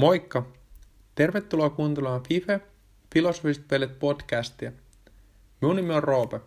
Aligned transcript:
Moikka! 0.00 0.46
Tervetuloa 1.14 1.70
kuuntelemaan 1.70 2.22
FIFE, 2.28 2.60
Filosofiset 3.14 3.68
pelit 3.68 3.98
podcastia. 3.98 4.72
Minun 5.60 5.76
nimi 5.76 5.94
on 5.94 6.02
Roope. 6.02 6.40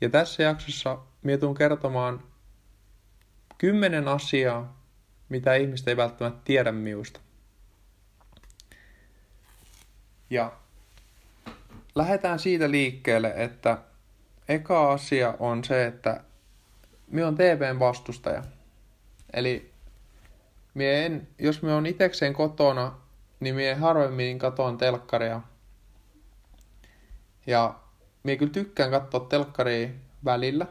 Ja 0.00 0.10
tässä 0.10 0.42
jaksossa 0.42 0.98
mietun 1.22 1.54
kertomaan 1.54 2.22
kymmenen 3.58 4.08
asiaa, 4.08 4.80
mitä 5.28 5.54
ihmiset 5.54 5.88
ei 5.88 5.96
välttämättä 5.96 6.40
tiedä 6.44 6.72
minusta. 6.72 7.20
Ja 10.30 10.52
lähdetään 11.94 12.38
siitä 12.38 12.70
liikkeelle, 12.70 13.32
että 13.36 13.78
eka 14.48 14.92
asia 14.92 15.34
on 15.38 15.64
se, 15.64 15.86
että 15.86 16.24
minä 17.06 17.28
on 17.28 17.34
TVn 17.34 17.78
vastustaja. 17.78 18.42
Eli 19.32 19.75
mie 20.76 21.06
en, 21.06 21.28
jos 21.38 21.62
me 21.62 21.74
on 21.74 21.86
itekseen 21.86 22.32
kotona, 22.32 22.92
niin 23.40 23.54
mie 23.54 23.74
harvemmin 23.74 24.38
katoan 24.38 24.78
telkkaria. 24.78 25.40
Ja 27.46 27.74
mie 28.22 28.36
kyllä 28.36 28.52
tykkään 28.52 28.90
katsoa 28.90 29.20
telkkaria 29.20 29.88
välillä, 30.24 30.66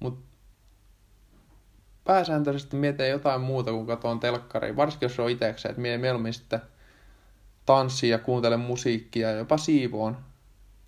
mutta 0.00 0.26
pääsääntöisesti 2.04 2.76
mie 2.76 2.92
teen 2.92 3.10
jotain 3.10 3.40
muuta 3.40 3.70
kuin 3.70 3.86
katoan 3.86 4.20
telkkaria, 4.20 4.76
varsinkin 4.76 5.06
jos 5.06 5.20
on 5.20 5.30
itekseen, 5.30 5.70
että 5.70 5.82
mie 5.82 5.98
mieluummin 5.98 6.34
sitten 6.34 6.60
tanssia 7.66 8.10
ja 8.16 8.18
kuuntelen 8.18 8.60
musiikkia 8.60 9.30
ja 9.30 9.38
jopa 9.38 9.58
siivoon, 9.58 10.16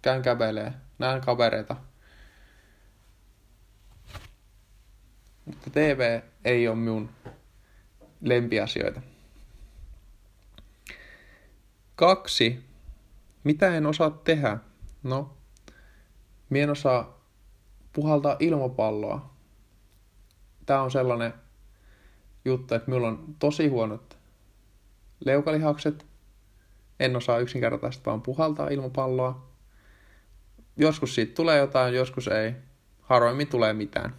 käyn 0.02 0.22
kävelee, 0.22 0.72
näen 0.98 1.20
kavereita. 1.20 1.76
Mutta 5.44 5.70
TV 5.70 6.20
ei 6.44 6.68
ole 6.68 6.76
minun 6.76 7.10
lempiasioita. 8.22 9.02
Kaksi. 11.96 12.64
Mitä 13.44 13.74
en 13.76 13.86
osaa 13.86 14.10
tehdä? 14.10 14.58
No, 15.02 15.36
mien 16.50 16.70
osaa 16.70 17.20
puhaltaa 17.92 18.36
ilmapalloa. 18.38 19.34
Tämä 20.66 20.82
on 20.82 20.90
sellainen 20.90 21.34
juttu, 22.44 22.74
että 22.74 22.90
minulla 22.90 23.08
on 23.08 23.36
tosi 23.38 23.68
huonot 23.68 24.18
leukalihakset. 25.24 26.06
En 27.00 27.16
osaa 27.16 27.38
yksinkertaisesti 27.38 28.04
vaan 28.06 28.22
puhaltaa 28.22 28.68
ilmapalloa. 28.68 29.52
Joskus 30.76 31.14
siitä 31.14 31.34
tulee 31.34 31.58
jotain, 31.58 31.94
joskus 31.94 32.28
ei. 32.28 32.54
Harvemmin 33.00 33.48
tulee 33.48 33.72
mitään. 33.72 34.14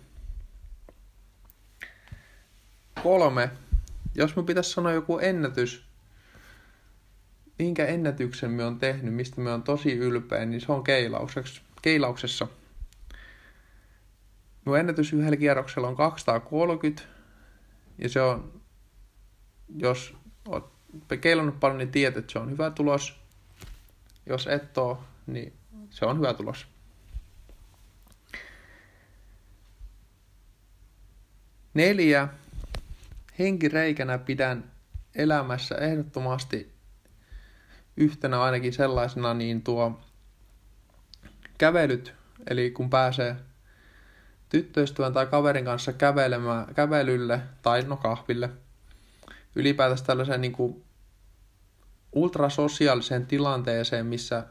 Kolme 3.04 3.50
jos 4.16 4.36
me 4.36 4.44
pitäisi 4.44 4.70
sanoa 4.70 4.92
joku 4.92 5.20
ennätys, 5.20 5.86
minkä 7.60 7.86
ennätyksen 7.86 8.52
me 8.52 8.66
on 8.66 8.80
tehnyt, 8.80 9.14
mistä 9.14 9.42
me 9.42 9.52
on 9.52 9.64
tosi 9.64 9.94
ylpeä, 9.94 10.46
niin 10.46 10.62
se 10.62 10.72
on 10.72 10.84
keilauksessa. 11.82 12.48
Minun 14.66 14.80
ennätys 14.80 15.14
yhdellä 15.14 15.38
kierroksella 15.38 15.88
on 15.88 15.96
230, 15.96 17.04
ja 17.98 18.10
se 18.10 18.22
on, 18.22 18.62
jos 19.78 20.16
olet 20.48 20.66
keilannut 21.22 21.60
paljon, 21.60 21.78
niin 21.78 21.92
tiedät, 21.92 22.18
että 22.18 22.32
se 22.34 22.40
on 22.40 22.52
hyvä 22.52 22.72
tulos. 22.72 23.20
Jos 24.26 24.48
et 24.48 24.78
ole, 24.78 24.98
niin 25.28 25.54
se 25.90 26.06
on 26.06 26.18
hyvä 26.18 26.34
tulos. 26.34 26.68
Neljä 31.74 32.28
henkireikänä 33.40 34.18
pidän 34.18 34.72
elämässä 35.16 35.76
ehdottomasti 35.76 36.74
yhtenä 37.98 38.42
ainakin 38.42 38.74
sellaisena 38.74 39.34
niin 39.34 39.62
tuo 39.62 40.00
kävelyt, 41.58 42.14
eli 42.50 42.72
kun 42.72 42.90
pääsee 42.90 43.36
tyttöystävän 44.50 45.14
tai 45.14 45.26
kaverin 45.26 45.66
kanssa 45.66 45.94
kävelemään, 45.94 46.76
kävelylle 46.76 47.42
tai 47.62 47.82
no 47.82 47.98
kahville, 47.98 48.50
ylipäätänsä 49.56 50.06
tällaiseen 50.06 50.42
niin 50.42 50.52
kuin 50.52 50.84
ultrasosiaaliseen 52.12 53.26
tilanteeseen, 53.26 54.06
missä 54.06 54.46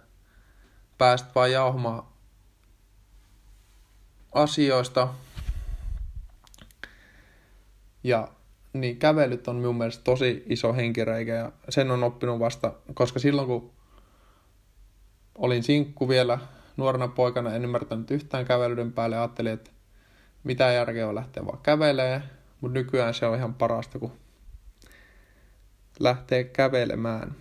pääst 0.99 1.35
vaan 1.35 1.53
jauhamaan 1.53 2.03
asioista 4.33 5.09
ja 8.05 8.29
niin 8.73 8.97
kävelyt 8.97 9.49
on 9.49 9.57
minun 9.57 9.79
mielestä 9.79 10.05
tosi 10.05 10.43
iso 10.49 10.73
henkireikä 10.73 11.35
ja 11.35 11.53
sen 11.69 11.91
on 11.91 12.05
oppinut 12.05 12.39
vasta, 12.39 12.73
koska 12.95 13.19
silloin 13.19 13.49
kun 13.49 13.73
olin 15.35 15.63
sinkku 15.63 16.09
vielä 16.09 16.39
nuorena 16.77 17.09
poikana, 17.09 17.55
en 17.55 17.65
ymmärtänyt 17.65 18.11
yhtään 18.11 18.45
kävelyden 18.45 18.93
päälle, 18.93 19.19
ajattelin, 19.19 19.53
että 19.53 19.71
mitä 20.45 20.73
järkeä 20.73 21.09
on 21.09 21.15
lähteä 21.15 21.47
vaan 21.47 21.59
kävelee, 21.59 22.23
mutta 22.61 22.75
nykyään 22.75 23.15
se 23.15 23.27
on 23.27 23.37
ihan 23.37 23.55
parasta, 23.55 23.99
kun 23.99 24.13
lähtee 26.01 26.45
kävelemään. 26.45 27.35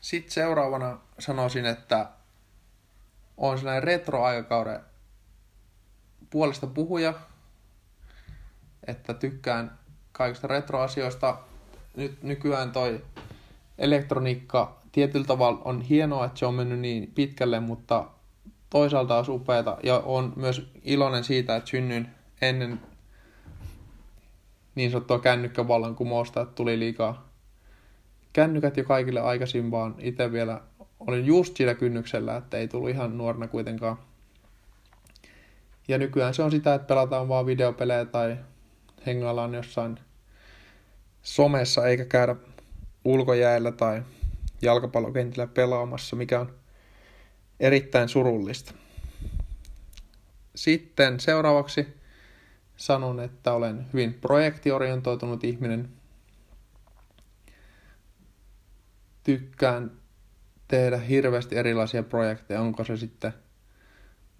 Sitten 0.00 0.32
seuraavana 0.32 0.98
sanoisin, 1.18 1.66
että 1.66 2.08
on 3.36 3.58
sellainen 3.58 3.82
retroaikakauden 3.82 4.80
puolesta 6.30 6.66
puhuja, 6.66 7.14
että 8.88 9.14
tykkään 9.14 9.78
kaikista 10.12 10.46
retroasioista. 10.46 11.38
Nyt 11.96 12.22
nykyään 12.22 12.72
toi 12.72 13.04
elektroniikka 13.78 14.80
tietyllä 14.92 15.26
tavalla 15.26 15.60
on 15.64 15.80
hienoa, 15.80 16.24
että 16.24 16.38
se 16.38 16.46
on 16.46 16.54
mennyt 16.54 16.78
niin 16.78 17.12
pitkälle, 17.14 17.60
mutta 17.60 18.04
toisaalta 18.70 19.18
on 19.18 19.24
upeata 19.28 19.76
ja 19.82 19.98
on 19.98 20.32
myös 20.36 20.72
iloinen 20.82 21.24
siitä, 21.24 21.56
että 21.56 21.70
synnyin 21.70 22.08
ennen 22.42 22.80
niin 24.74 24.90
sanottua 24.90 25.18
kännykkävallankumousta, 25.18 26.40
että 26.40 26.54
tuli 26.54 26.78
liikaa 26.78 27.28
kännykät 28.32 28.76
jo 28.76 28.84
kaikille 28.84 29.20
aikaisin, 29.20 29.70
vaan 29.70 29.94
itse 29.98 30.32
vielä 30.32 30.60
olin 31.00 31.26
just 31.26 31.56
sillä 31.56 31.74
kynnyksellä, 31.74 32.36
että 32.36 32.56
ei 32.56 32.68
tullut 32.68 32.90
ihan 32.90 33.18
nuorena 33.18 33.48
kuitenkaan. 33.48 33.98
Ja 35.88 35.98
nykyään 35.98 36.34
se 36.34 36.42
on 36.42 36.50
sitä, 36.50 36.74
että 36.74 36.86
pelataan 36.86 37.28
vaan 37.28 37.46
videopelejä 37.46 38.04
tai 38.04 38.36
hengaillaan 39.08 39.54
jossain 39.54 39.98
somessa 41.22 41.86
eikä 41.86 42.04
käydä 42.04 42.36
ulkojäällä 43.04 43.72
tai 43.72 44.02
jalkapallokentillä 44.62 45.46
pelaamassa, 45.46 46.16
mikä 46.16 46.40
on 46.40 46.54
erittäin 47.60 48.08
surullista. 48.08 48.74
Sitten 50.54 51.20
seuraavaksi 51.20 51.86
sanon, 52.76 53.20
että 53.20 53.52
olen 53.52 53.86
hyvin 53.92 54.14
projektiorientoitunut 54.14 55.44
ihminen. 55.44 55.88
Tykkään 59.24 59.90
tehdä 60.68 60.98
hirveästi 60.98 61.56
erilaisia 61.56 62.02
projekteja, 62.02 62.60
onko 62.60 62.84
se 62.84 62.96
sitten 62.96 63.32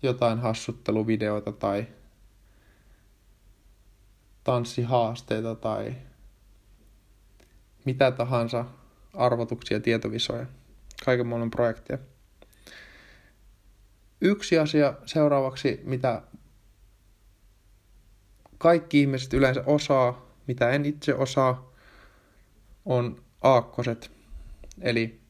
jotain 0.03 0.39
hassutteluvideoita 0.39 1.53
tai 1.53 1.87
tanssihaasteita 4.49 5.55
tai 5.55 5.95
mitä 7.85 8.11
tahansa 8.11 8.65
arvotuksia, 9.15 9.81
tietovisoja, 9.81 10.47
kaiken 11.05 11.27
maailman 11.27 11.51
projekteja. 11.51 11.99
Yksi 14.21 14.59
asia 14.59 14.95
seuraavaksi, 15.07 15.81
mitä 15.85 16.23
kaikki 18.59 19.01
ihmiset 19.01 19.35
yleensä 19.35 19.63
osaa, 19.67 20.27
mitä 20.47 20.71
en 20.71 20.85
itse 20.85 21.15
osaa, 21.15 21.73
on 22.85 23.23
aakkoset. 23.43 24.11
Eli 24.81 25.21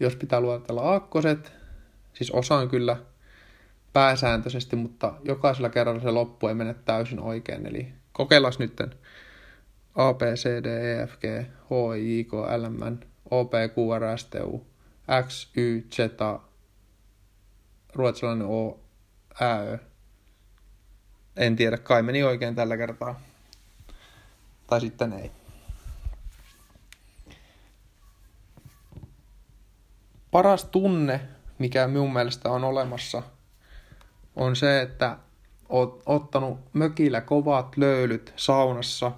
jos 0.00 0.16
pitää 0.16 0.40
luetella 0.40 0.82
aakkoset, 0.82 1.52
siis 2.14 2.30
osaan 2.30 2.68
kyllä– 2.68 2.96
pääsääntöisesti, 3.92 4.76
mutta 4.76 5.14
jokaisella 5.24 5.70
kerralla 5.70 6.00
se 6.00 6.10
loppu 6.10 6.48
ei 6.48 6.54
mene 6.54 6.74
täysin 6.74 7.20
oikein. 7.20 7.66
Eli 7.66 7.92
kokeillaan 8.12 8.52
nyt 8.58 8.80
A, 9.94 10.14
B, 10.14 10.20
C, 10.22 10.44
D, 10.44 10.66
E, 10.66 11.06
F, 11.06 11.18
G, 11.18 11.24
H, 11.70 11.96
I, 11.98 12.20
J, 12.20 12.24
K, 12.24 12.32
L, 12.32 12.68
M, 12.68 12.94
N, 12.94 13.04
O, 13.30 13.44
P, 13.44 13.52
Q, 13.52 13.76
R, 13.98 14.18
S, 14.18 14.24
T, 14.24 14.34
U, 14.34 14.66
X, 15.26 15.50
Y, 15.56 15.86
Z, 15.90 15.98
ruotsalainen 17.94 18.46
O, 18.46 18.80
Ä, 19.42 19.60
Ö. 19.60 19.78
En 21.36 21.56
tiedä, 21.56 21.78
kai 21.78 22.02
meni 22.02 22.22
oikein 22.22 22.54
tällä 22.54 22.76
kertaa. 22.76 23.20
Tai 24.66 24.80
sitten 24.80 25.12
ei. 25.12 25.30
Paras 30.30 30.64
tunne, 30.64 31.20
mikä 31.58 31.88
minun 31.88 32.12
mielestä 32.12 32.50
on 32.50 32.64
olemassa– 32.64 33.22
on 34.36 34.56
se, 34.56 34.82
että 34.82 35.18
oot 35.68 36.02
ottanut 36.06 36.58
mökillä 36.72 37.20
kovat 37.20 37.76
löylyt 37.76 38.32
saunassa. 38.36 39.12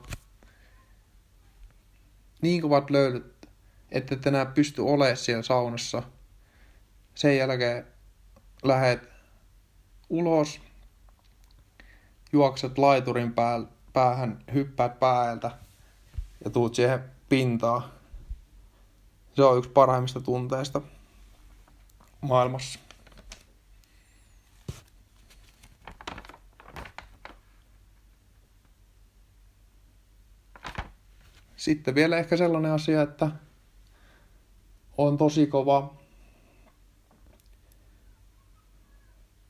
Niin 2.43 2.63
kovat 2.63 2.91
löylyt, 2.91 3.49
että 3.91 4.15
et 4.15 4.27
enää 4.27 4.47
pysty 4.47 4.83
olemaan 4.83 5.17
siellä 5.17 5.43
saunassa. 5.43 6.03
Sen 7.15 7.37
jälkeen 7.37 7.87
lähet 8.63 9.09
ulos, 10.11 10.61
juokset 12.33 12.79
laiturin 12.79 13.35
päähän, 13.93 14.45
hyppäät 14.55 14.99
päältä 14.99 15.51
ja 16.45 16.51
tuut 16.51 16.75
siihen 16.75 17.05
pintaan. 17.29 17.85
Se 19.37 19.45
on 19.45 19.59
yksi 19.59 19.71
parhaimmista 19.71 20.21
tunteista 20.21 20.81
maailmassa. 22.21 22.84
Sitten 31.65 31.95
vielä 31.95 32.19
ehkä 32.19 32.37
sellainen 32.37 32.73
asia, 32.73 33.03
että 33.03 33.31
on 34.99 35.17
tosi 35.17 35.47
kova. 35.47 35.95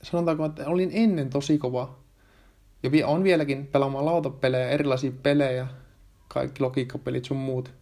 Sanotaanko, 0.02 0.44
että 0.44 0.66
olin 0.66 0.90
ennen 0.93 1.31
tosi 1.31 1.58
kova. 1.58 1.99
Ja 2.82 3.06
on 3.06 3.25
vieläkin 3.25 3.66
pelaamaan 3.66 4.05
lautapelejä, 4.05 4.69
erilaisia 4.69 5.12
pelejä, 5.22 5.66
kaikki 6.28 6.62
logiikkapelit 6.62 7.25
sun 7.25 7.37
muut. 7.37 7.75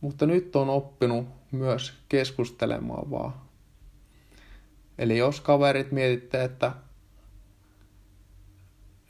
Mutta 0.00 0.26
nyt 0.26 0.56
on 0.56 0.70
oppinut 0.70 1.28
myös 1.52 1.92
keskustelemaan 2.08 3.10
vaan. 3.10 3.32
Eli 4.98 5.18
jos 5.18 5.40
kaverit 5.40 5.92
mietitte, 5.92 6.44
että 6.44 6.72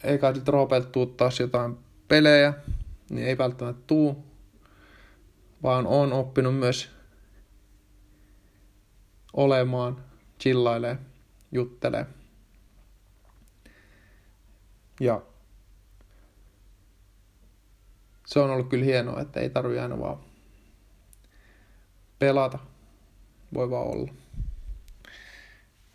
ei 0.05 0.19
kai 0.19 0.33
nyt 0.33 1.17
taas 1.17 1.41
jotain 1.41 1.79
pelejä, 2.09 2.55
niin 3.11 3.27
ei 3.27 3.39
välttämättä 3.39 3.83
tuu, 3.87 4.36
vaan 5.63 5.87
on 5.87 6.13
oppinut 6.13 6.59
myös 6.59 6.91
olemaan, 9.33 10.05
chillailee, 10.41 10.99
juttelee. 11.53 12.07
Ja 15.01 15.23
se 18.27 18.41
on 18.41 18.51
ollut 18.51 18.69
kyllä 18.69 18.85
hienoa, 18.85 19.21
että 19.21 19.41
ei 19.41 19.51
tarvi 19.51 19.79
aina 19.79 19.99
vaan 19.99 20.19
pelata. 22.19 22.59
Voi 23.55 23.71
vaan 23.71 23.87
olla. 23.87 24.13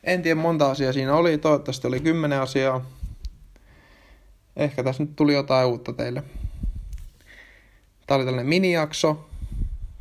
En 0.04 0.22
tiedä 0.22 0.42
monta 0.42 0.72
asiaa 0.72 0.94
siinä 0.94 1.16
oli, 1.16 1.38
toivottavasti 1.38 1.88
oli 1.88 2.00
kymmenen 2.00 2.42
asiaa. 2.42 2.86
Ehkä 4.56 4.84
tässä 4.84 5.04
nyt 5.04 5.16
tuli 5.16 5.34
jotain 5.34 5.68
uutta 5.68 5.94
teille. 5.94 6.24
Tämä 8.08 8.16
oli 8.16 8.26
tällainen 8.26 8.50
minijakso. 8.50 9.31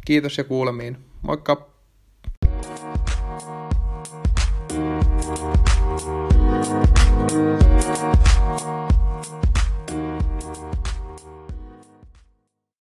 Kiitos 0.04 0.38
ja 0.38 0.44
kuulemiin. 0.44 0.96
Moikka! 1.22 1.69